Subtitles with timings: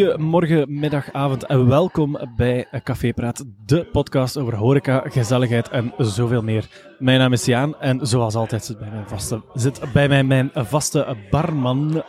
[0.00, 6.42] Goedemorgen, middag, avond en welkom bij Café Praat, de podcast over horeca, gezelligheid en zoveel
[6.42, 6.68] meer.
[6.98, 10.50] Mijn naam is Jaan en zoals altijd zit bij, mijn vaste, zit bij mij mijn
[10.54, 12.02] vaste barman.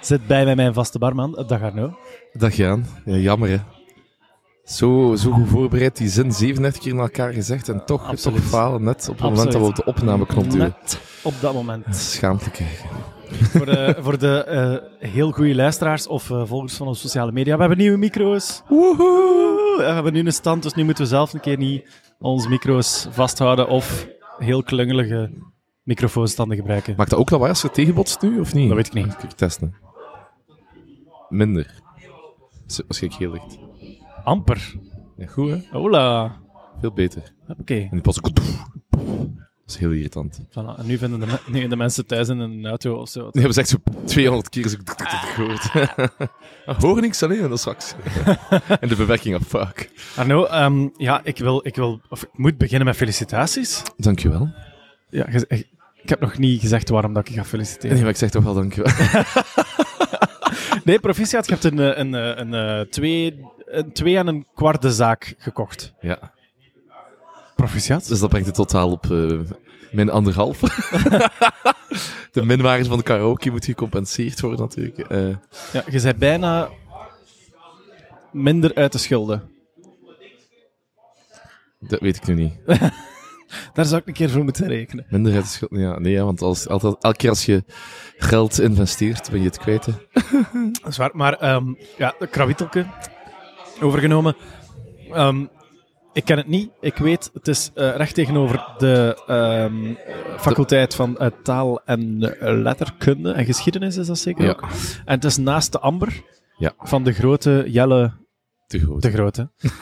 [0.00, 1.96] Zit bij mij mijn vaste barman, Dag Arno.
[2.32, 2.86] Dag Jaan.
[3.04, 3.58] Ja, jammer hè.
[4.64, 8.40] Zo, zo goed voorbereid, die zin 37 keer in elkaar gezegd en toch, Absoluut.
[8.40, 10.74] toch falen net op het moment dat we op de opnameknop duwen.
[10.80, 11.96] Net op dat moment.
[11.96, 12.62] Schaamtelijk.
[13.32, 17.54] voor de, voor de eh, heel goede luisteraars of eh, volgers van onze sociale media.
[17.54, 18.62] We hebben nieuwe micro's.
[18.68, 19.74] Woehoe!
[19.76, 23.06] We hebben nu een stand, dus nu moeten we zelf een keer niet onze micro's
[23.10, 25.30] vasthouden of heel klungelige
[25.82, 26.94] microfoonstanden gebruiken.
[26.96, 28.68] Maakt dat ook lawaai als je tegenbotst nu, of niet?
[28.68, 29.16] Dat weet ik niet.
[29.16, 29.74] Kijk, testen.
[31.28, 31.82] Minder.
[32.88, 33.58] Als- heel licht.
[34.24, 34.74] Amper.
[35.16, 35.58] Ja, goed hè?
[35.70, 36.36] Hola.
[36.80, 37.34] Veel beter.
[37.60, 37.74] Oké.
[37.74, 38.30] En die pas ook...
[39.66, 40.40] Dat is heel irritant.
[40.48, 40.78] Voilà.
[40.78, 43.20] En nu vinden de, me- de mensen thuis in een auto of zo.
[43.20, 45.70] Die hebben ze echt zo 200 keer zo gehoord.
[46.66, 47.94] Ah, Hoor niks alleen, dat is straks.
[48.80, 49.90] en de bewerking, ah, fuck.
[50.16, 53.82] Arno, ehm, ja, ik wil, ik wil, of ik moet beginnen met felicitaties.
[53.96, 54.52] Dankjewel.
[55.10, 55.68] Ja, ge- ik,
[56.02, 57.90] ik heb nog niet gezegd waarom dat ik ga feliciteren.
[57.92, 58.92] Nee, maar ik zeg toch wel dankjewel.
[60.84, 61.46] Nee, proficiat.
[61.46, 64.92] Je hebt een, eh, een, eh, een, eh, twee, een twee en een kwart de
[64.92, 65.92] zaak gekocht.
[66.00, 66.32] ja.
[67.54, 68.06] Proficiat?
[68.08, 69.40] Dus dat brengt het totaal op eh,
[69.92, 70.60] min anderhalf.
[72.32, 74.98] de minwaarde van de karaoke moet gecompenseerd worden natuurlijk.
[74.98, 75.28] Eh,
[75.72, 76.68] Ja, je bent bijna
[78.32, 79.42] minder uit de schulden.
[81.80, 82.54] dat weet ik nu niet.
[83.74, 85.06] Daar zou ik een keer voor moeten rekenen.
[85.08, 85.70] Minder uit de schuld.
[85.74, 87.64] Ja, nee, ja, want als, altijd, elke keer als je
[88.16, 89.86] geld investeert, ben je het kwijt.
[89.86, 89.92] Hè.
[90.82, 91.10] Dat is waar.
[91.12, 92.86] Maar ehm ja, de krawittelke,
[93.80, 94.36] overgenomen.
[95.12, 95.46] Ehm,
[96.14, 96.70] ik ken het niet.
[96.80, 99.94] Ik weet, het is eh, recht tegenover de ehm,
[100.40, 104.50] faculteit van eh, taal en eh, letterkunde en geschiedenis, is dat zeker Ja.
[104.50, 104.62] ook.
[105.04, 106.22] En het is naast de Amber
[106.58, 106.72] Ja.
[106.78, 108.12] van de grote Jelle
[108.66, 109.06] Te groot.
[109.06, 109.50] Grote.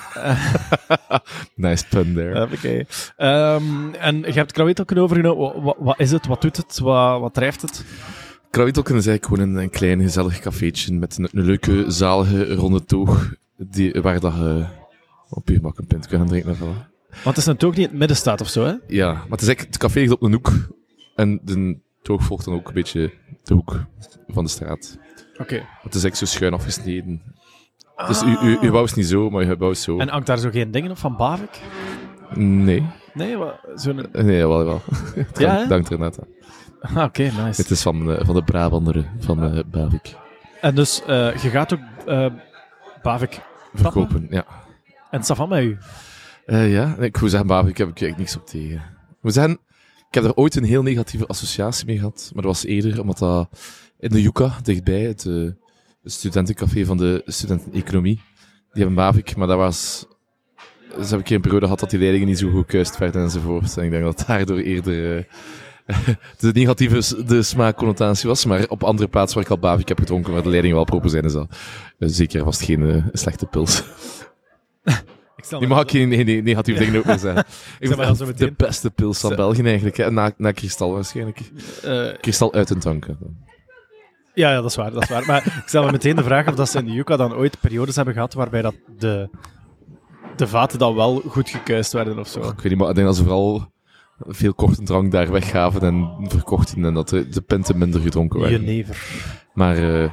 [1.56, 2.43] Nice pun there.
[2.53, 2.84] Oké.
[3.16, 5.54] Ehm, en je hebt krawittelken overgenomen.
[5.54, 6.26] Wa- wa- Wat, is het?
[6.26, 6.78] Wat doet het?
[6.78, 7.84] Wat, wat drijft het?
[8.50, 12.84] Krawittelken is eigenlijk gewoon een, een klein gezellig cafeetje met een, een leuke, zalige, ronde
[12.84, 14.64] toog die, waar dat je
[15.34, 16.56] op je gemak een pint kunt gaan drinken.
[16.56, 16.91] Voilà.
[17.25, 18.75] Want het is toog die in het midden staat of zo, hè?
[18.87, 20.50] Ja, maar het is eigenlijk, het café ligt op een hoek
[21.15, 23.12] en de toog volgt dan ook een beetje
[23.43, 23.84] de hoek
[24.28, 24.98] van de straat.
[25.38, 25.62] Oké.
[25.82, 27.22] Het is echt zo schuin afgesneden.
[28.06, 29.98] Dus u, u, uw bouw is niet zo, maar je bouw is zo.
[29.98, 31.60] En hangt daar zo geen dingen op van Bavik?
[32.34, 32.87] Nee.
[33.14, 33.37] Nee,
[33.75, 34.06] zo'n...
[34.12, 34.82] Nee, wel, wel.
[35.14, 35.66] Het Ja, hè?
[35.66, 36.26] dankt er net aan.
[36.97, 37.62] Ah, Oké, nice.
[37.62, 40.14] Het is van, eh, van de Brabanderen van eh Bavik.
[40.60, 41.81] En dus, eh, je gaat ook
[43.03, 43.41] Bavik
[43.75, 44.44] Verkopen, ja.
[45.12, 45.78] En Savan met u.
[46.47, 48.83] Eh, ja, ik moet zeggen, heb ik eigenlijk niks op tegen.
[49.21, 49.59] Moet zeggen,
[50.09, 52.31] ik heb er ooit een heel negatieve associatie mee gehad.
[52.34, 53.49] Maar dat was eerder omdat dat
[53.99, 55.23] in de Yucca, dichtbij, het,
[56.03, 58.21] het studentencafé van de studenten economie,
[58.73, 60.06] die hebben Bavik, maar dat was...
[60.97, 63.77] Dus heb een periode gehad dat die leidingen niet zo goed kuist werden enzovoort.
[63.77, 65.25] En ik denk dat daardoor eerder eh,
[66.39, 68.44] de negatieve de smaakconnotatie was.
[68.44, 71.11] Maar op andere plaatsen waar ik al Bavik heb gedronken, waar de leidingen wel proper
[71.11, 71.56] zijn, is dat
[71.99, 73.83] eh, zeker vast geen eh, slechte pils.
[75.59, 77.44] Die mag ik geen, geen negatieve dingen ook meer zeggen.
[77.78, 79.37] Ik zeg maar de beste pils van.
[79.37, 79.97] België eigenlijk.
[79.97, 80.10] Hè.
[80.10, 81.41] Na, na kristal waarschijnlijk.
[81.82, 83.06] Eh, Kristal uit een tank.
[83.06, 83.12] hè.
[84.34, 85.26] ja, ja, dat is waar, dat is waar.
[85.26, 87.60] Maar ik stel me meteen de vraag of dat ze in de Yucca dan ooit
[87.60, 89.28] periodes hebben gehad waarbij dat de,
[90.37, 92.41] de vaten dan wel goed gekuist werden of zo.
[92.41, 93.72] Ik weet niet, maar ik denk dat ze vooral
[94.26, 98.60] veel korte drank daar weggaven en verkochten en dat de, de pinten minder gedronken werden.
[98.60, 99.03] Jenever.
[99.54, 100.10] Maar eh,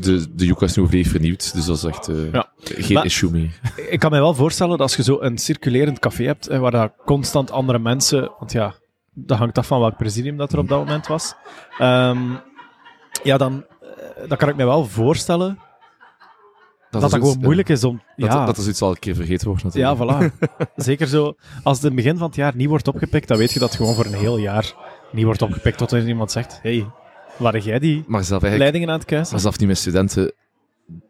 [0.00, 2.48] de, de, is nu volledig vernieuwd, dus dat is echt eh, Ja.
[2.62, 3.60] geen Maar- issue meer.
[3.90, 6.70] Ik kan me wel voorstellen dat als je zo een circulerend café hebt, hè, waar
[6.70, 8.32] dat constant andere mensen...
[8.38, 8.74] Want ja,
[9.12, 11.34] dat hangt af van welk presidium dat er op dat moment was.
[11.78, 12.20] Ehm,
[13.22, 15.58] ja, dan, eh, dan kan ik me wel voorstellen
[16.90, 18.02] dat dat, is gewoon moeilijk is om...
[18.16, 20.32] Dat, ja, dat is iets al een keer vergeten wordt ja, natuurlijk.
[20.32, 20.48] voilà.
[20.76, 21.34] Zeker zo.
[21.62, 23.68] Als het in het begin van het jaar niet wordt opgepikt, dan weet je dat
[23.68, 24.74] het gewoon voor een heel jaar
[25.12, 25.78] niet wordt opgepikt.
[25.78, 26.86] Tot er iemand zegt, hey,
[27.40, 29.32] waar jij die Maar zelf eigenlijk leidingen aan het kuisen?
[29.32, 30.32] Maar zelfs niet met studenten.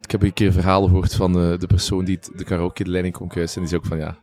[0.00, 3.14] Ik heb een keer verhalen gehoord van eh, de persoon die de karaoke de leiding
[3.14, 3.54] kon kuisen.
[3.54, 4.18] En die zei ook van ja.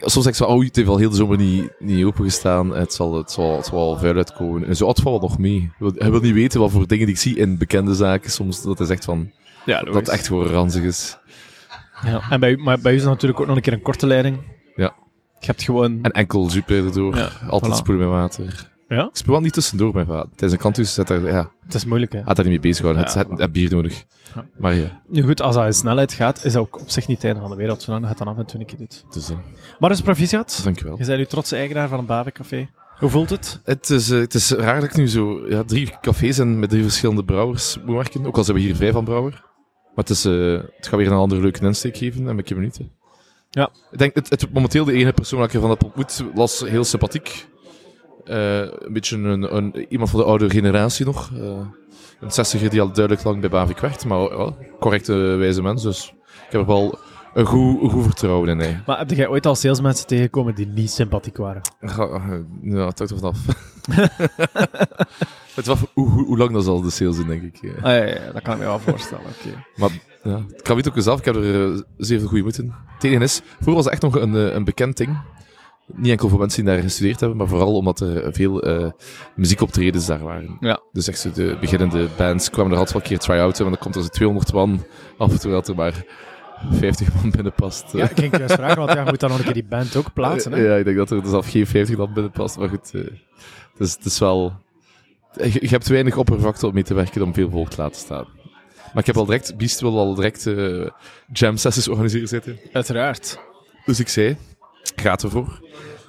[0.00, 2.74] Soms zeg ik zo, oh, het heeft al heel de zomer niet, niet opengestaan.
[2.76, 4.66] Het zal, het, zal, het zal wel vuil uitkomen.
[4.66, 5.60] En zo, oh, het valt wel nog mee.
[5.60, 8.30] Hij wil- Hij wil niet weten wat voor dingen die ik zie in bekende zaken.
[8.30, 9.30] Soms dat is echt van,
[9.64, 11.18] ja, dat echt gewoon ranzig is.
[12.04, 12.30] Ja.
[12.30, 14.06] En bij u, maar bij u is het natuurlijk ook nog een keer een korte
[14.06, 14.38] leiding.
[14.76, 14.94] Ja.
[15.38, 15.98] Je hebt gewoon...
[16.02, 17.16] En enkel super erdoor.
[17.16, 17.76] Ja, Altijd voilà.
[17.76, 18.74] spoelen met water.
[18.88, 19.04] Ja?
[19.04, 20.28] Ik spoel wel niet tussendoor met water.
[20.28, 22.18] Tijdens een kantus zet daar, ja, Het is moeilijk, hè.
[22.18, 23.02] had daar niet mee bezig houden.
[23.02, 24.04] Ja, het, het, het bier nodig.
[24.34, 24.46] Ja.
[24.58, 27.16] Maar ja, Nu goed, als dat in snelheid gaat, is dat ook op zich niet
[27.16, 29.04] het einde van de wereld, zolang je het dan af en toe een keer doet.
[29.10, 29.36] dus, eh,
[29.78, 30.60] Maar dus proficiat.
[30.64, 30.98] dankjewel.
[30.98, 32.68] Je bent nu trotse eigenaar van een Bavencafé.
[32.98, 33.60] Hoe voelt het?
[33.64, 36.70] Het is, eh, het is raar dat ik nu zo ja, drie cafés en met
[36.70, 38.26] drie verschillende brouwers moet werken.
[38.26, 39.32] Ook al zijn we hier vijf van brouwer.
[39.94, 42.58] Maar het, is, eh, het gaat weer een andere leuke insteek geven en ik heb
[42.58, 42.90] minuten.
[43.50, 43.70] Ja.
[43.90, 46.84] Ik denk, het, het, momenteel de ene persoon dat ik ervan heb ontmoet, was heel
[46.84, 47.46] sympathiek.
[48.26, 51.30] Eh, een beetje een, een, iemand van de oude generatie nog.
[51.34, 51.60] Eh,
[52.20, 55.82] een zestiger die al duidelijk lang bij Bavik werkt, maar wel correcte wijze mens.
[55.82, 56.98] Dus ik heb er wel
[57.34, 58.58] een goed, een goed vertrouwen in.
[58.58, 58.76] Hè.
[58.86, 61.62] Maar heb jij ooit al salesmensen tegengekomen die niet sympathiek waren?
[62.62, 63.38] Ja, het hangt er vanaf.
[65.54, 67.58] het was hoe, hoe, hoe lang dat zal de sales in, denk ik.
[67.60, 67.70] ja.
[67.70, 69.24] Ah, ja, ja, dat kan ik me wel voorstellen.
[69.24, 69.64] Oké.
[69.76, 69.90] Maar
[70.22, 71.18] ja, het kan niet ook zelf.
[71.18, 72.72] Ik heb er zeer veel goede moeite in.
[72.94, 75.18] Het enige is, vroeger was het echt nog een, een bekend ding.
[75.94, 78.90] Niet enkel voor mensen die daar gestudeerd hebben, maar vooral omdat er veel eh,
[79.36, 80.56] muziekoptredens daar waren.
[80.60, 80.80] Ja.
[80.92, 83.84] Dus echt zo de beginnende bands kwamen er altijd wel een keer try-outen, want dan
[83.84, 84.84] komt er zo 200 man
[85.18, 86.04] af en toe dat er maar
[86.70, 87.92] 50 man binnen past.
[87.92, 89.64] Ja, ik ging je juist vragen, want ja, je moet dan nog een keer die
[89.64, 90.52] band ook plaatsen.
[90.52, 90.60] Hè?
[90.60, 92.92] Ja, ik denk dat er zelf geen 50 man binnen past, maar goed.
[93.78, 94.52] dus het is wel...
[95.32, 98.26] Je, je hebt weinig oppervlakte om mee te werken om veel volk te laten staan.
[98.92, 100.86] Maar ik heb al direct, Beast wil al direct eh,
[101.32, 102.58] jam sessies organiseren zitten.
[102.72, 103.38] Uiteraard.
[103.84, 104.36] Dus ik zei,
[105.00, 105.60] gaat ervoor.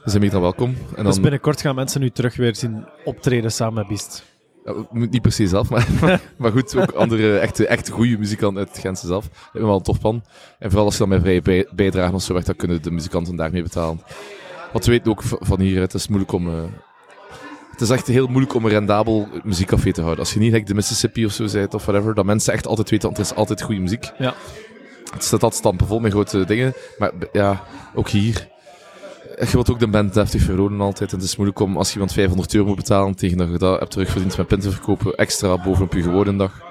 [0.04, 0.70] Ze zijn meer dan welkom.
[0.70, 4.24] En dan, Dus binnenkort gaan mensen nu terug weer zien optreden samen met.
[4.66, 5.88] Ja, moet niet per se zelf, maar,
[6.38, 9.28] maar goed, ook andere echte, echte goede muzikanten uit Gentse zelf.
[9.28, 10.24] Dat is wel een tof plan.
[10.60, 12.92] En vooral als je dan met vrije bij, bijdragen of zo weg, dan kunnen de
[12.92, 14.02] muzikanten daarmee betalen.
[14.72, 16.48] Want we weten ook van hier, het is moeilijk om...
[16.48, 16.64] eh,
[17.72, 20.24] het is echt heel moeilijk om een rendabel muziekcafé te houden.
[20.24, 22.90] Als je niet like, de Mississippi of zo bent of whatever, dat mensen echt altijd
[22.90, 24.12] weten, want er is altijd goede muziek.
[24.18, 24.34] Ja.
[25.14, 26.74] Het staat altijd stampen met grote dingen.
[26.98, 27.64] Maar ja,
[27.96, 28.48] ook hier.
[29.40, 31.12] Je wilt ook de band deftig verloren altijd.
[31.12, 33.58] En het is moeilijk om, als je iemand 500 euro moet betalen, tegen dat je
[33.58, 36.62] dat hebt terugverdiend met pinten verkopen, extra bovenop je gewone dag.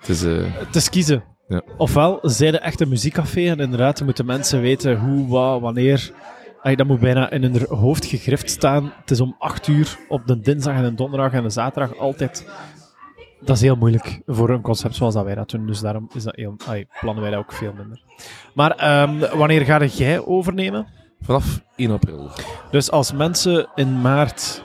[0.00, 0.22] Het is...
[0.24, 1.24] eh, Het is kiezen.
[1.48, 1.62] Ja.
[1.76, 6.10] Ofwel, zij de echte muziekcafé en inderdaad moeten mensen weten hoe, wat, wanneer.
[6.62, 8.92] Ay, dat moet bijna in hun hoofd gegrift staan.
[9.00, 12.46] Het is om 8 uur op de dinsdag en de donderdag en de zaterdag altijd.
[13.40, 15.66] Dat is heel moeilijk voor een concept zoals dat wij dat doen.
[15.66, 18.02] Dus daarom is dat heel, ay, plannen wij dat ook veel minder.
[18.54, 20.86] Maar ehm, wanneer ga jij overnemen?
[21.22, 22.30] Vanaf 1 april.
[22.70, 24.64] Dus als mensen in maart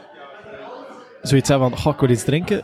[1.22, 2.64] zoiets hebben van, "Goh, ik wil iets drinken,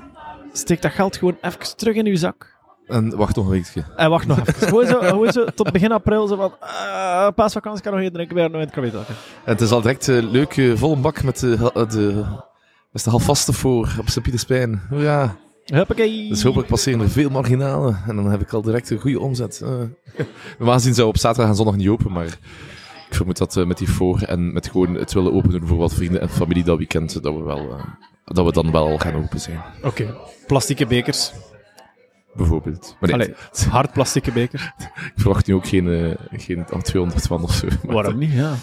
[0.54, 2.52] steek dat geld gewoon even terug in uw zak.
[2.88, 3.84] En wacht nog een weekje.
[3.96, 4.88] En wacht nog even.
[4.88, 8.54] Zo, gewoon zo tot begin april, zo van, uh, paasvakantie kan nog één drinken in
[8.60, 9.04] het kapitaal.
[9.44, 12.24] En het is al direct eh, leuk, eh, vol een bak met de, uh, de,
[12.92, 14.82] met de halfvaste voor op Sint-Pieterspijn.
[14.92, 15.36] Ja.
[15.66, 16.30] Huppakee.
[16.30, 18.02] Dus hopelijk passeren er veel marginalen.
[18.08, 19.62] En dan heb ik al direct een goede omzet.
[19.64, 19.70] Uh,
[20.58, 22.38] normaal gezien zou op zaterdag en zondag niet open, maar
[23.14, 25.94] ik vermoed dat uh, met die voor en met gewoon het willen openen voor wat
[25.94, 27.84] vrienden en familie dat weekend, dat we, wel, uh,
[28.26, 29.62] dat we dan wel gaan open zijn.
[29.78, 29.88] Oké.
[29.88, 30.16] Okay.
[30.48, 31.32] Plastieke bekers.
[32.36, 32.96] Bijvoorbeeld.
[33.00, 34.64] Maar nee, Allee, hard plastieke bekers.
[35.14, 37.68] ik verwacht nu ook geen, uh, geen 200 van of zo.
[37.84, 38.56] Waarom niet, ja.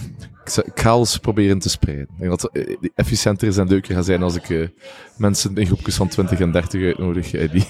[0.45, 2.09] Ik, ga alles proberen te spreiden.
[2.13, 4.71] Ik denk dat het efficiënter is en leuker gaat zijn als ik
[5.17, 7.33] mensen in groepjes van 20 en 30 uitnodig.
[7.41, 7.69] En niet,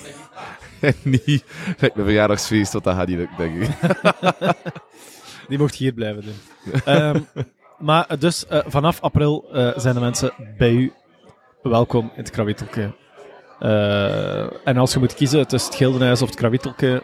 [0.80, 1.44] en niet
[1.78, 3.70] mijn verjaardagsfeest, want dat gaat niet lukken, denk ik.
[5.50, 6.94] Die mocht hier blijven doen.
[6.94, 7.26] um,
[7.78, 10.92] maar dus vanaf april zijn de mensen bij u
[11.62, 12.94] welkom in het Krawittelke.
[13.60, 17.02] Uh, en als je moet kiezen tussen het Gildenhuis of het Krawittelke...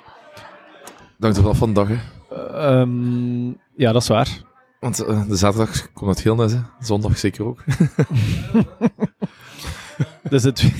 [1.19, 1.99] Dank er vanaf van de dag, hè.
[2.81, 4.29] Um, ja, dat is waar.
[4.81, 4.97] Want
[5.29, 6.61] de zaterdag komt het Gildenhuis, hè.
[6.81, 7.65] Zondag zeker ook.
[10.31, 10.73] dus het,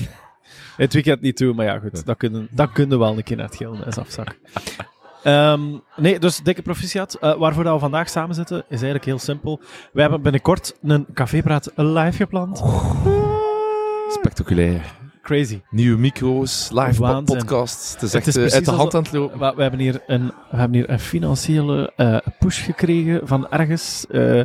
[0.77, 2.05] het weekend niet toe, maar ja, goed.
[2.05, 4.35] Dat kunnen dat kunnen wel een keer naar het Gildenhuis afzakken.
[5.27, 7.17] Um, nee, dus dikke proficiat.
[7.21, 9.61] Uh, waarvoor dat we vandaag samen zitten, is eigenlijk heel simpel.
[9.93, 12.61] We hebben binnenkort een cafépraat live gepland.
[12.61, 13.05] Oh.
[14.17, 14.81] Spectaculair.
[15.21, 15.61] Crazy.
[15.69, 17.37] Nieuwe micro's, live Waanzin.
[17.37, 17.93] podcasts.
[17.93, 19.39] Het is Het echt is uh, uit de hand aan het lopen.
[19.39, 24.05] We, we hebben hier een, we hebben hier een financiële uh, push gekregen van ergens.
[24.09, 24.43] Uh,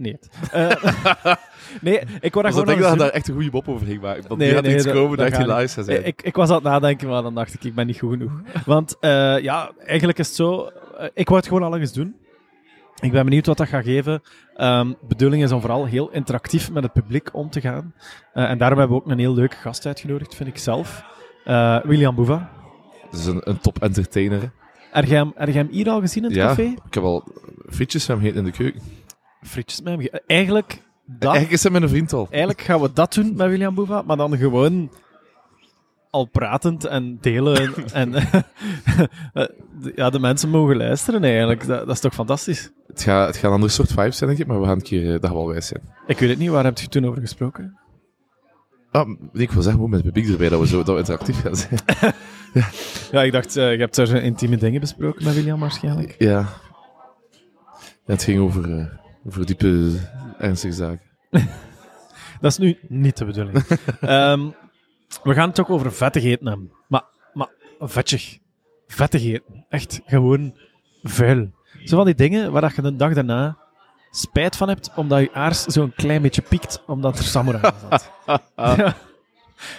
[0.00, 0.18] nee.
[0.54, 0.70] Uh,
[1.80, 3.86] nee, ik wou Dus dat dat denk gewoon dat daar echt een goede mop over
[3.86, 4.24] ging maken.
[4.28, 6.06] Want Nee, nu gaat nee, iets dat- komen dat dat echt gaat live zou zijn.
[6.06, 8.32] Ik, ik was aan het nadenken, maar dan dacht ik, ik ben niet goed genoeg.
[8.64, 12.14] Want eh, ja, eigenlijk is het zo, eh, ik wou het gewoon al eens doen.
[13.00, 14.22] Ik ben benieuwd wat dat gaat geven.
[14.56, 17.94] De bedoeling is om vooral heel interactief met het publiek om te gaan.
[18.32, 21.04] Eh, en daarom hebben we ook een heel leuke gast uitgenodigd, vind ik zelf.
[21.44, 22.50] Eh, William Boeva.
[23.10, 24.50] Het is een, een top entertainer.
[24.90, 26.62] Heb jij hem, hier al gezien in het Ja, café?
[26.86, 27.24] ik heb al
[27.68, 28.80] frietjes van hem gegeten in de keuken.
[29.42, 30.02] Frietjes met hem.
[30.02, 32.26] ge- Eigenlijk, dat, Eigenlijk is hij mijn vriend al.
[32.30, 34.90] eigenlijk gaan we dat doen met William Boeva, maar dan gewoon
[36.10, 37.74] al pratend en delen.
[37.92, 39.44] en eh,
[39.94, 41.66] ja, de mensen mogen luisteren eigenlijk.
[41.66, 42.70] Dat, dat is toch fantastisch?
[42.86, 44.82] Het gaat, het gaat een ander soort vibes zijn, denk ik, maar we gaan een
[44.82, 45.82] keer eh, dat wel wijs zijn.
[46.06, 47.78] Ik weet het niet, waar heb je toen over gesproken?
[48.90, 51.40] Ah, ik wil zeggen, gewoon met het publiek erbij, dat we zo dat we interactief
[51.40, 51.80] gaan zijn.
[53.10, 56.14] Ja, ik dacht, eh, je hebt daar intieme dingen besproken met William waarschijnlijk.
[56.18, 56.28] Ja.
[56.28, 56.46] ja
[58.06, 59.98] het ging over, over diepe,
[60.38, 61.08] ernstige zaken.
[62.40, 63.58] Dat is nu niet de bedoeling.
[64.00, 64.48] Ehm,
[65.22, 66.72] we gaan het ook over vettig eten hebben.
[66.88, 67.48] Maar, maar
[67.80, 68.38] vettig.
[68.86, 69.66] Vettig eten.
[69.68, 70.54] Echt gewoon
[71.02, 71.50] vuil.
[71.84, 73.58] Zo van die dingen waar je de dag daarna
[74.10, 78.10] spijt van hebt, omdat je aars zo'n klein beetje piekt, omdat er samurai zat.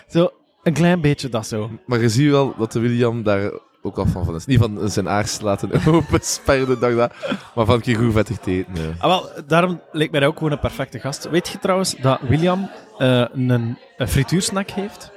[0.07, 0.29] Zo,
[0.63, 1.69] een klein beetje dat zo.
[1.86, 4.45] Maar je ziet wel dat de William daar ook al van van is.
[4.45, 8.38] Niet van zijn aars laten opensperren de dag daar, maar van een keer goed vettig
[8.38, 8.75] te eten.
[8.75, 8.89] ja.
[8.97, 11.29] Ah, wel, daarom leek mij dat ook gewoon een perfecte gast.
[11.29, 15.11] Weet je trouwens dat William eh, een, een frituursnack heeft?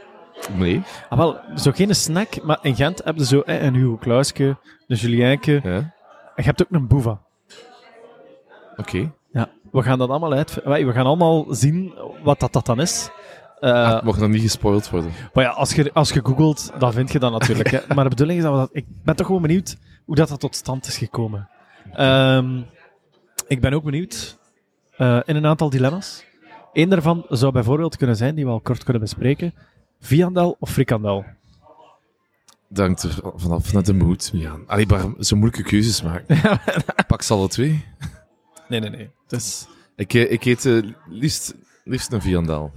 [0.56, 0.82] Nee.
[1.08, 4.56] Ah, wel, zo geen snack, maar in Gent heb je zo eh, een Hugo Clauske,
[4.86, 5.60] een Julienke.
[5.62, 5.74] Ja.
[5.74, 5.92] En
[6.34, 7.20] je hebt ook een Boeva.
[8.76, 9.12] Oké.
[9.32, 10.54] Ja, we gaan dat allemaal uit.
[10.64, 13.10] We gaan allemaal zien wat dat, dat dan is.
[13.72, 15.10] Ah, het mocht nog niet gespoild worden.
[15.32, 17.70] maar ja, als je, als je googelt, dan vind je dat natuurlijk.
[17.70, 17.80] Hè.
[17.94, 18.68] Maar de bedoeling is dat we dat...
[18.72, 21.48] Ik ben toch gewoon benieuwd hoe dat, dat tot stand is gekomen.
[21.92, 22.60] Ehm,
[23.48, 24.38] ik ben ook benieuwd
[24.96, 26.24] eh, in een aantal dilemma's.
[26.72, 29.54] Eén daarvan zou bijvoorbeeld kunnen zijn, die we al kort kunnen bespreken.
[30.00, 31.24] Viandel of frikandel?
[32.68, 34.30] Dat hangt er vanaf naar de moed.
[34.32, 34.56] Ja.
[34.66, 36.40] Allee, maar zo moeilijke keuzes maken.
[37.06, 37.84] Pak ze alle twee.
[38.68, 39.10] Nee, nee, nee.
[39.26, 39.66] Dus,
[39.96, 41.54] Ik, eh, ik eet eh, liefst,
[41.84, 42.72] liefst een viandaal.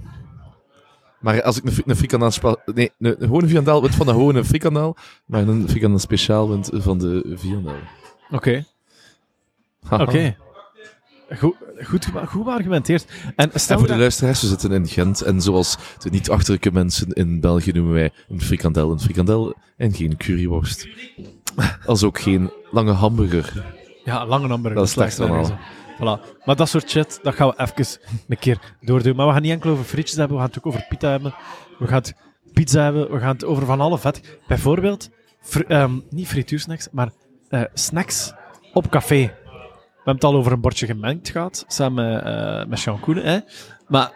[1.18, 2.58] Maar als ik een, een frikandel...
[2.64, 7.32] Nee, een, viandaal wint van een gewone frikandel, maar een frikandel speciaal wint van de
[7.34, 7.80] viandaal.
[8.30, 8.64] Oké,
[9.90, 10.36] oké.
[11.36, 13.06] Goed, goed, goed geargumenteerd.
[13.36, 17.12] En En stel voor de luisteraars, we zitten in Gent en zoals de niet-achterlijke mensen
[17.12, 20.88] in België noemen wij een frikandel een frikandel en geen curryworst.
[21.86, 23.64] Als ook geen lange hamburger.
[24.04, 24.74] Ja, lange nummer.
[24.74, 25.58] Dat is slecht van al.
[25.98, 26.36] Voilà.
[26.44, 29.16] Maar dat soort shit, dat gaan we even een keer doordoen.
[29.16, 31.34] Maar we gaan niet enkel over frietjes hebben, we gaan het ook over pita hebben.
[31.78, 32.14] We gaan het
[32.52, 34.38] pizza hebben, we gaan het over van alle vet.
[34.46, 37.10] Bijvoorbeeld, fri- ehm, niet frituursnacks, maar
[37.48, 38.32] eh, snacks
[38.72, 39.16] op café.
[39.24, 43.24] We hebben het al over een bordje gemengd gehad, samen eh, met Jean Koenen.
[43.24, 43.38] Hè?
[43.88, 44.12] Maar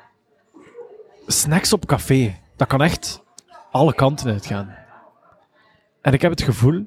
[1.26, 3.22] snacks op café, dat kan echt
[3.70, 4.74] alle kanten uitgaan.
[6.00, 6.84] En ik heb het gevoel,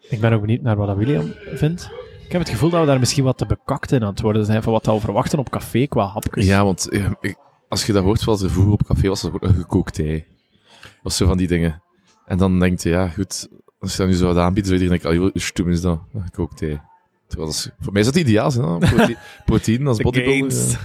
[0.00, 1.90] ik ben ook benieuwd naar wat William vindt.
[2.28, 4.44] Ik heb het gevoel dat we daar misschien wat te bekakt in aan het worden
[4.44, 6.46] zijn van wat we verwachten op café qua hapjes.
[6.46, 7.36] Ja, want eh, ik-
[7.68, 9.98] als je dat hoort wat er vroeger op café was, dat was ook een gekookt
[9.98, 10.24] ei.
[11.02, 11.82] Of zo van die dingen.
[12.26, 14.88] En dan denkt je, ja, goed, als je dat nu zo wat aanbiedt, zou je
[14.88, 16.00] denken, oh, hoe stom is dat?
[16.12, 16.80] Een gekookt ei.
[17.26, 18.78] Terwijl dat is- voor mij is dat ideaal, hè?
[18.94, 20.50] Prote proteïne als bodybuilder.
[20.50, 20.72] gains.
[20.72, 20.78] ja.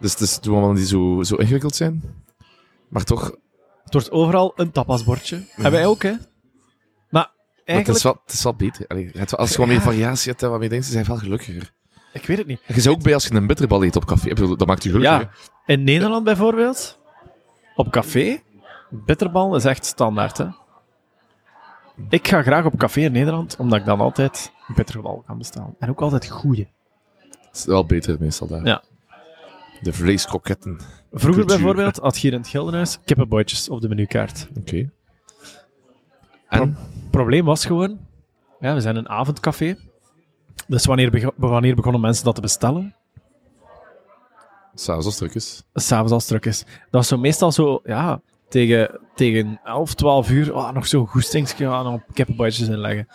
[0.00, 2.02] Dus het is doen allemaal die zo, zo ingewikkeld zijn.
[2.88, 3.24] Maar toch,
[3.84, 5.44] Het wordt overal een tapasbordje.
[5.50, 6.12] Hebben wij ook, hè?
[7.66, 8.86] Maar het, eigenlijk, is wel, het is wel beter.
[8.86, 11.72] Allee, als je wat meer variatie hebt en wat meer dingen, zijn wel gelukkiger.
[12.12, 12.60] ik weet het niet.
[12.66, 14.28] Je zou ook bij als je een bitterbal eet op café.
[14.28, 15.30] Ik bedoel, dat maakt je gelukkiger.
[15.66, 16.98] Ja, in Nederland bijvoorbeeld,
[17.74, 18.42] op café,
[18.90, 20.46] bitterbal is echt standaard, hè?
[22.08, 25.74] Ik ga graag op café in Nederland, omdat ik dan altijd bitterbal kan bestellen.
[25.78, 26.68] En ook altijd goeie.
[27.18, 28.64] Het is wel beter meestal daar.
[28.64, 28.82] Ja.
[29.80, 30.80] De vleeskroketten.
[31.12, 31.46] Vroeger Cultuur.
[31.46, 34.48] bijvoorbeeld had je hier in het Gildenhuis kippenbootjes op de menukaart.
[34.58, 34.90] Oké.
[36.48, 36.76] En?
[37.12, 37.98] Het probleem was gewoon,
[38.60, 39.76] ja, we zijn een avondcafé.
[40.66, 42.94] Dus wanneer, wanneer begonnen mensen dat te bestellen?
[44.74, 45.62] S'avonds als druk is.
[45.74, 46.58] S'avonds als druk is.
[46.64, 51.66] Dat was zo meestal zo, ja, tegen, tegen 11, 12 uur, oh, nog zo'n goestingsje
[51.66, 53.08] aan op kippenboutjes inleggen.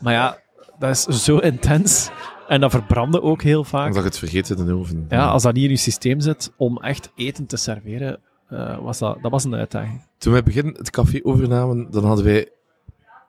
[0.00, 0.38] Maar ja,
[0.78, 2.10] dat is zo intens.
[2.48, 3.86] En dat verbrandde ook heel vaak.
[3.86, 5.06] Omdat je het vergeet in de oven.
[5.08, 8.98] Ja, als dat niet in je systeem zit om echt eten te serveren, eh, was
[8.98, 10.02] dat, dat was een uitdaging.
[10.16, 12.48] Toen wij begin het café overnamen, dan hadden wij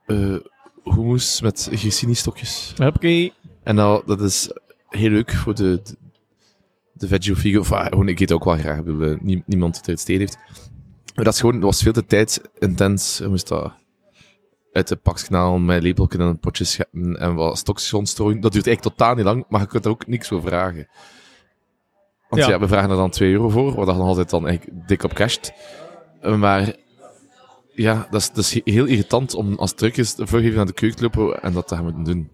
[0.09, 0.35] eh
[0.83, 2.73] hummus met grissini-stokjes.
[2.83, 3.29] Oké.
[3.63, 4.51] En nou, dat is
[4.89, 5.95] heel leuk voor de, de,
[6.93, 8.77] de veggie of ah, gewoon, ik eet ook wel graag.
[8.77, 10.37] Ik bedoel, eh, nie- niemand die het steed heeft.
[11.15, 13.17] Maar dat, is gewoon, dat was veel te tijdintens.
[13.17, 13.73] Je moest dat
[14.73, 18.39] uit de pakskanaal met lepeltje en een potje scheppen en wat stokjes rondstrooien.
[18.39, 20.87] Dat duurt eigenlijk totaal niet lang, maar je kunt er ook niks voor vragen.
[22.29, 22.49] Want Ja.
[22.49, 25.13] ja, we vragen er dan 2 euro voor, wat dan altijd dan eigenlijk dik op
[25.13, 25.51] casht.
[26.21, 26.75] Eh, Maar
[27.81, 30.65] ja, dat is, dat is he- heel irritant om als het druk is, even naar
[30.65, 32.29] de keuken te lopen en dat te gaan moeten doen.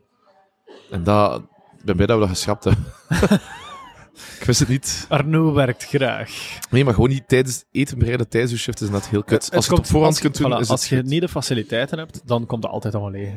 [0.92, 1.42] En dat,
[1.80, 2.86] ik ben blij dat we dat geschrapt hebben.
[4.40, 5.06] ik wist het niet.
[5.10, 6.58] Arno werkt graag.
[6.70, 9.46] Nee, maar gewoon niet tijdens eten bereiden tijdens je shift is dat heel kut.
[9.46, 11.06] Het Als je het op voorhand kunt doen, voilà, is het Als je goed.
[11.06, 13.34] niet de faciliteiten hebt, dan komt het altijd allemaal leeg.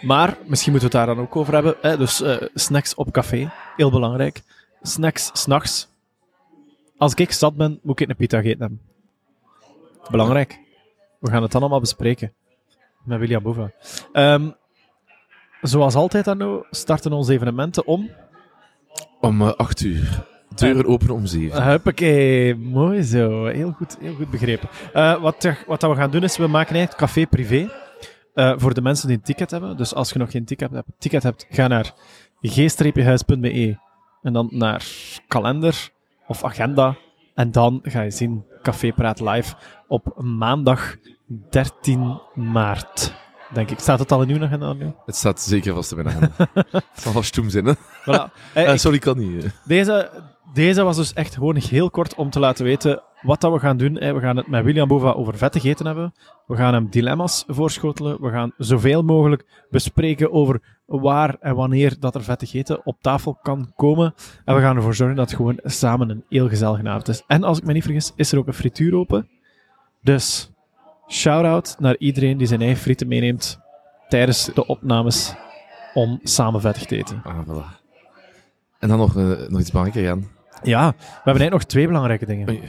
[0.00, 1.74] Maar, misschien moeten we het daar dan ook over hebben.
[1.80, 1.96] Hè?
[1.96, 4.42] Dus eh, snacks op café, heel belangrijk.
[4.82, 5.88] Snacks s'nachts.
[6.98, 8.80] Als ik zat ben, moet ik een pita gegeten hebben.
[10.10, 10.61] Belangrijk.
[11.22, 12.32] We gaan het dan allemaal bespreken.
[13.04, 13.72] Met William Bova.
[14.12, 14.50] Ehm,
[15.60, 18.10] zoals altijd, Arno, starten onze evenementen om.
[19.20, 20.24] Om eh, acht uur.
[20.54, 21.62] Deuren openen om zeven.
[21.64, 23.44] Huppakee, mooi zo.
[23.46, 24.68] Heel goed, heel goed begrepen.
[24.92, 27.70] Eh, wat, wat dat we gaan doen is, we maken eigenlijk café privé.
[28.34, 29.76] eh, voor de mensen die een ticket hebben.
[29.76, 31.94] Dus als je nog geen ticket hebt, ticket hebt ga naar
[32.42, 33.78] g-huis.be
[34.22, 34.86] en dan naar
[35.28, 35.90] kalender
[36.26, 36.96] of agenda
[37.34, 39.54] En dan ga je zien Café Praat live
[39.88, 40.96] op maandag
[41.50, 43.14] 13 maart.
[43.54, 43.78] Denk ik.
[43.78, 44.92] Staat het al in uw agenda nu?
[45.06, 46.32] Het staat zeker vast in mijn agenda.
[46.70, 47.72] Het zal wel stoem zijn, hè?
[47.74, 48.32] Voilà.
[48.54, 49.44] Eh, Eh, ik- sorry, kan niet.
[49.44, 49.50] eh.
[49.64, 50.10] Deze,
[50.52, 53.76] deze was dus echt gewoon heel kort om te laten weten wat dat we gaan
[53.76, 53.94] doen.
[53.94, 56.14] We gaan het met William Bova over vettig eten hebben.
[56.46, 58.20] We gaan hem dilemma's voorschotelen.
[58.22, 63.38] We gaan zoveel mogelijk bespreken over waar en wanneer dat er vettig eten op tafel
[63.42, 64.14] kan komen.
[64.44, 67.22] En we gaan ervoor zorgen dat het gewoon samen een heel gezellige avond is.
[67.26, 69.28] En als ik me niet vergis, is er ook een frituur open.
[70.02, 70.50] Dus
[71.08, 73.58] shout-out naar iedereen die zijn eigen frieten meeneemt
[74.08, 75.34] tijdens de opnames
[75.94, 77.20] om samen vettig te eten.
[77.24, 77.80] Ah, voilà.
[78.78, 80.28] En dan nog, eh, nog iets belangrijker, Jan.
[80.62, 82.48] Ja, we hebben eigenlijk nog twee belangrijke dingen.
[82.48, 82.62] Oei.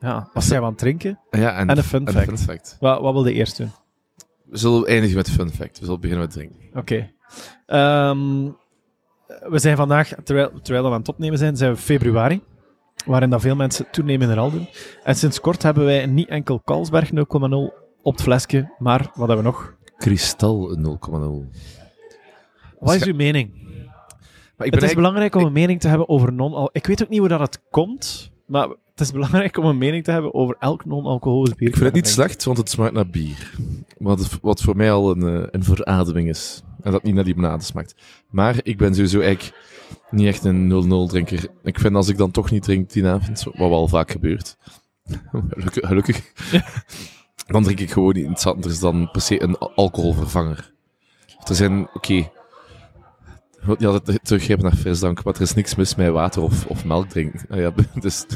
[0.00, 1.18] Ja, wat zijn we aan het drinken?
[1.30, 2.26] Ja, en, En een fun en fact.
[2.26, 2.76] fun fact.
[2.80, 3.70] Wat, wat wil je eerst doen?
[4.44, 5.78] We zullen eindigen met fun fact.
[5.78, 6.58] We zullen beginnen met drinken.
[6.74, 7.10] Oké.
[7.66, 8.50] Ehm,
[9.26, 12.42] we zijn vandaag, terwijl, terwijl we aan het opnemen zijn, zijn we februari.
[13.06, 14.68] Waarin dat veel mensen toenemend al doen.
[15.04, 17.16] En sinds kort hebben wij niet enkel Carlsberg 0,0
[18.02, 19.74] op het flesje, maar wat hebben we nog?
[19.96, 21.50] Kristal 0,0.
[22.78, 23.66] Wat is uw mening?
[24.56, 27.08] Maar ik Het is belangrijk om een mening te hebben over non Ik weet ook
[27.08, 30.56] niet hoe dat het komt, maar het is belangrijk om een mening te hebben over
[30.58, 31.68] elk non-alcoholisch bier.
[31.68, 33.54] Ik vind het niet slecht, want het smaakt naar bier.
[33.98, 36.62] Wat, wat voor mij al een, eh, een verademing is.
[36.88, 37.94] En dat niet naar limonade smaakt.
[38.30, 39.56] Maar ik ben sowieso eigenlijk
[40.10, 41.46] niet echt een 0-0 drinker.
[41.62, 44.56] Ik vind als ik dan toch niet drink die avond, wat wel vaak gebeurt.
[45.50, 45.86] Gelukkig.
[45.88, 46.32] gelukkig.
[47.46, 50.72] dan drink ik gewoon iets anders dan per se een al- alcoholvervanger.
[51.48, 52.30] Er zijn, oké.
[53.78, 57.08] Ja, dat teruggrijpen naar frisdrank, maar er is niks mis met water of, of melk
[57.08, 57.40] drinken.
[57.48, 58.26] Ah ja, dus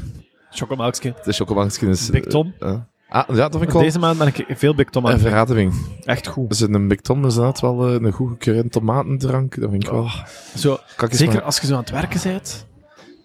[0.50, 1.14] Chocomelkje.
[1.24, 2.10] de chocomelkje is...
[2.10, 2.54] Big Tom.
[2.58, 2.80] eh,
[3.12, 5.18] ah, ja, dat vind ik wel Deze maand ben ik veel Big Tom aan een
[5.18, 5.74] verademing.
[6.04, 6.48] Echt goed.
[6.48, 9.60] Dus een Big Tom is inderdaad wel eh, een goede keer tomatendrank.
[9.60, 10.08] Dat vind ik wel.
[10.56, 12.66] Zo, ik eens zeker maar- als je zo aan het werken bent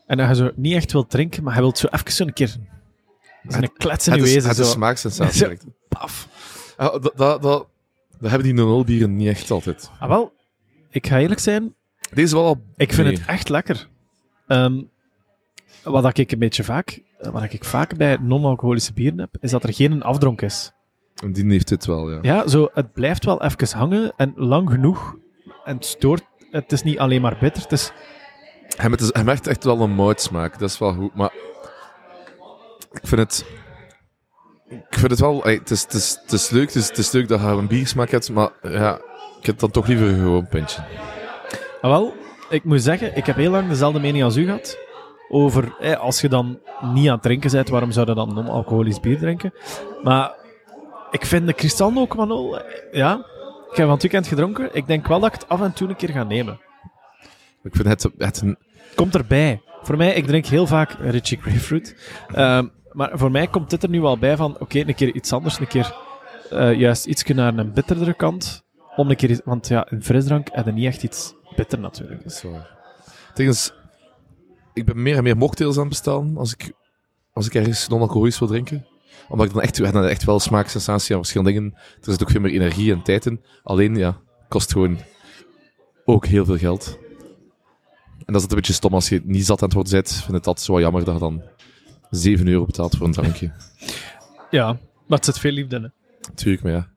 [0.07, 2.33] en dat je zo niet echt wilt drinken, maar je wilt zo even zo een
[2.33, 2.55] keer
[3.47, 4.49] een klets in je wezen.
[4.49, 5.39] het is Zo, smaaksensatie.
[5.45, 5.53] Zo.
[5.89, 6.27] Paf.
[6.77, 7.67] Ah, dat, dat, dat,
[8.19, 9.89] dat hebben die 0 bieren niet echt altijd.
[9.99, 10.33] Ah, wel,
[10.89, 11.75] ik ga eerlijk zijn,
[12.13, 12.62] Deze wel al...
[12.75, 13.17] ik vind Nee.
[13.17, 13.88] het echt lekker.
[14.47, 14.81] Ehm,
[15.83, 19.63] wat dat ik een beetje vaak, wat ik vaak bij non-alcoholische bieren heb, is dat
[19.63, 20.71] er geen afdronk is.
[21.23, 22.19] En Die heeft dit wel, ja.
[22.21, 25.15] Ja, zo, het blijft wel even hangen en lang genoeg.
[25.63, 27.91] En het stoort, het is niet alleen maar bitter, het is
[28.77, 30.60] Hij, met, hij merkt echt wel een moutsmaak.
[30.60, 31.15] Dat is wel goed.
[31.15, 31.34] Maar
[32.91, 33.45] ik vind het...
[34.69, 35.43] Ik vind het wel...
[35.43, 37.67] Het is, het is, het is leuk, het is, het is leuk dat je een
[37.67, 38.99] biersmaak hebt, maar ja,
[39.39, 40.82] ik heb dan toch liever gewoon een pintje.
[41.82, 42.13] Ah, wel,
[42.49, 44.77] ik moet zeggen, ik heb heel lang dezelfde mening als u gehad.
[45.29, 48.99] Over, eh, als je dan niet aan het drinken bent, waarom zou je dan non-alcoholisch
[48.99, 49.53] bier drinken?
[50.03, 50.35] Maar
[51.11, 53.15] ik vind de Kristal 0,0, eh, ja,
[53.69, 54.69] ik heb van het weekend gedronken.
[54.75, 56.59] Ik denk wel dat ik het af en toe een keer ga nemen.
[57.63, 58.57] Ik vind het, het een...
[58.95, 59.61] Komt erbij.
[59.81, 61.95] Voor mij, ik drink heel vaak Richie Grapefruit.
[62.33, 65.33] Ehm, maar voor mij komt dit er nu wel bij van, oké, een keer iets
[65.33, 65.95] anders, een keer
[66.49, 68.65] eh, juist iets naar een bitterdere kant.
[68.95, 72.23] Om een keer, want ja, een frisdrank heb je niet echt iets bitter natuurlijk.
[72.23, 72.75] Dat is waar.
[74.77, 76.71] Ik ben meer en meer mocktails aan het bestellen als ik,
[77.33, 78.87] als ik ergens non-alcoholisch wil drinken.
[79.29, 81.73] Omdat ik dan echt, dan echt wel smaaksensatie aan verschillende dingen.
[81.75, 83.41] Er zit ook veel meer energie en tijd in.
[83.63, 84.17] Alleen, ja,
[84.49, 84.97] kost gewoon
[86.05, 86.97] ook heel veel geld.
[88.17, 89.99] En dat is het een beetje stom als je niet zat aan het worden.
[89.99, 91.41] Ik vind het altijd zo jammer dat je dan
[92.09, 93.51] 7 euro betaalt voor een drankje.
[94.51, 94.65] Ja,
[95.07, 95.91] maar het zit veel liefde in.
[96.35, 96.87] Tuurlijk, maar ja.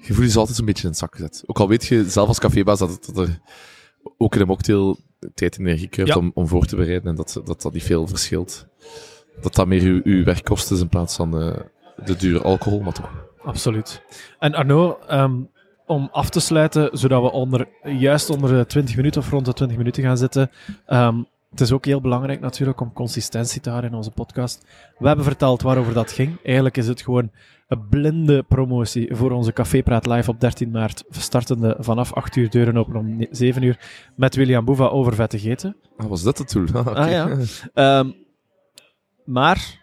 [0.00, 1.42] Je voelt je altijd een beetje in het zak gezet.
[1.46, 3.40] Ook al weet je zelf als cafébaas dat, het- dat er
[4.16, 4.98] ook in een mocktail
[5.34, 6.18] tijd en energie kruipt Ja.
[6.18, 8.66] om, om voor te bereiden en dat, dat dat niet veel verschilt.
[9.40, 11.56] Dat dat meer uw, uw werkkost is in plaats van eh,
[12.04, 13.10] de dure alcohol, maar toch.
[13.42, 14.02] Absoluut.
[14.38, 15.34] En Arno, ehm,
[15.86, 19.52] om af te sluiten, zodat we onder, juist onder de 20 minuten of rond de
[19.52, 20.50] 20 minuten gaan zitten.
[20.86, 24.66] ehm, het is ook heel belangrijk natuurlijk om consistentie te houden in onze podcast.
[24.98, 26.36] We hebben verteld waarover dat ging.
[26.44, 27.30] Eigenlijk is het gewoon
[27.68, 32.76] een blinde promotie voor onze Cafépraat live op 13 maart, startende vanaf 8 uur, deuren
[32.76, 33.78] open om ne- 7 uur,
[34.16, 35.76] met William Boeva over vettig eten.
[35.96, 36.66] Ah, was dat het doel?
[36.74, 36.86] Ah.
[36.86, 37.36] Ah, ja.
[37.74, 38.10] Ehm,
[39.24, 39.80] maar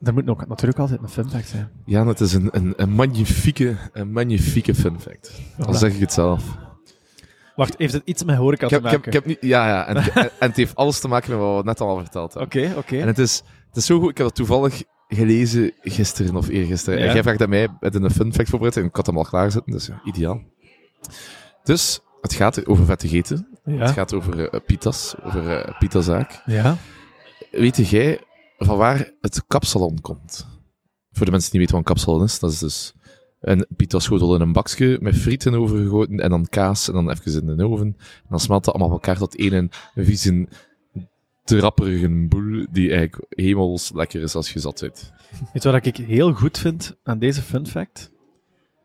[0.00, 1.70] er moet nog natuurlijk altijd een fun fact zijn.
[1.84, 5.40] Ja, het is een, een, een, magnifieke, een magnifieke fun fact.
[5.56, 5.78] Dan Voilà.
[5.78, 6.56] zeg ik het zelf.
[7.56, 9.12] Wacht, heeft het iets met horeca te heb, ik maken?
[9.12, 9.86] heb, ik heb ja, ja.
[9.86, 12.62] En, en, en het heeft alles te maken met wat we net al verteld hebben.
[12.62, 12.98] Oké, oké.
[13.00, 16.98] En het is, het is zo goed, ik heb dat toevallig gelezen gisteren of eergisteren.
[16.98, 17.06] Ja.
[17.06, 19.24] En jij vraagt aan mij met een fun fact voorbereid en ik had hem al
[19.24, 20.42] klaarzitten, dus ja, ideaal.
[21.62, 23.48] Dus, het gaat over vettig eten.
[23.64, 26.42] Het gaat over eh, pitas, over eh pitazaak.
[26.46, 26.76] ja.
[27.50, 28.20] Weet jij
[28.58, 30.46] van waar het kapsalon komt?
[31.10, 32.94] Voor de mensen die niet weten wat een kapsalon is, dat is dus
[33.42, 37.56] een pitaschotel in een bakje met frieten overgegoten en dan kaas en dan even in
[37.56, 37.86] de oven.
[37.98, 40.48] En dan smelt dat allemaal op elkaar tot één vieze
[41.44, 45.12] trapperige boel die eigenlijk hemels lekker is als je zat zit.
[45.52, 48.12] Weet wat ik heel goed vind aan deze fun fact?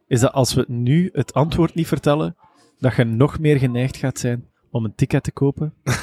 [0.07, 2.35] Is dat als we nu het antwoord niet vertellen,
[2.79, 5.73] dat je nog meer geneigd gaat zijn om een ticket te kopen.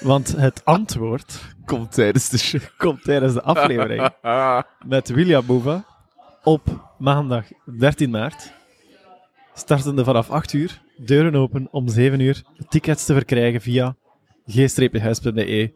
[0.00, 4.10] Want het antwoord Komt tijdens de komt tijdens de aflevering
[4.86, 5.84] met William Boeva
[6.42, 8.52] op maandag 13 maart.
[9.54, 12.42] Startende vanaf 8 uur, deuren open om 7 uur.
[12.68, 13.96] Tickets te verkrijgen via
[14.46, 15.72] g-huis.be.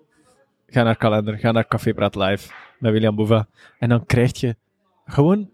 [0.67, 3.47] Ga naar kalender, ga naar Café Praat Live met William Boeva.
[3.79, 4.57] En dan krijg je
[5.05, 5.51] gewoon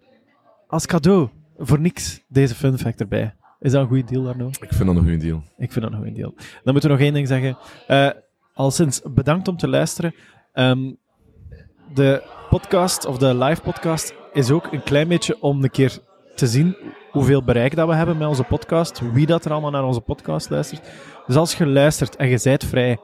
[0.67, 1.29] als cadeau
[1.59, 3.35] voor niks deze fun fact erbij.
[3.61, 4.49] Is dat een goede deal, Arno?
[4.49, 5.43] Ik vind dat een goede deal.
[5.59, 6.35] Ik vind dat een goede deal.
[6.37, 7.59] Dan moeten we nog één ding zeggen.
[7.87, 8.11] Eh
[8.55, 10.15] al sinds bedankt om te luisteren.
[10.53, 10.93] Ehm,
[11.95, 15.99] de podcast, of de live podcast, is ook een klein beetje om een keer
[16.35, 16.77] te zien
[17.11, 20.51] hoeveel bereik dat we hebben met onze podcast, wie dat er allemaal naar onze podcast
[20.51, 20.91] luistert.
[21.27, 22.99] Dus als je luistert en je zijt vrij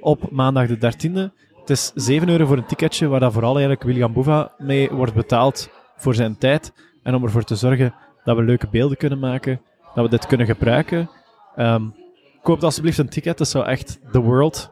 [0.00, 3.82] op maandag de 13e, het is 7 euro voor een ticketje, waar dat vooral eigenlijk
[3.82, 8.42] William Boeva mee wordt betaald voor zijn tijd en om ervoor te zorgen dat we
[8.42, 9.60] leuke beelden kunnen maken,
[9.94, 11.10] dat we dit kunnen gebruiken.
[11.56, 11.82] Ehm
[12.42, 14.70] koop alsjeblieft een ticket, dat zou echt the world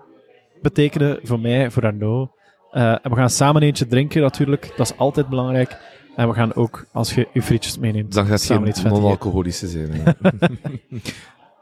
[0.62, 2.32] betekenen voor mij, voor Arno.
[2.70, 5.78] Eh, en we gaan samen eentje drinken natuurlijk, dat is altijd belangrijk.
[6.16, 9.68] En we gaan ook, als je je frietjes meeneemt, Dan gaat het samen iets non-alcoholische
[9.68, 9.90] zijn.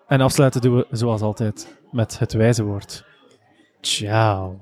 [0.09, 3.05] En afsluiten doen we zoals altijd met het wijze woord.
[3.81, 4.61] Ciao.